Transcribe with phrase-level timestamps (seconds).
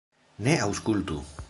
[0.47, 1.23] Ne aŭskultu!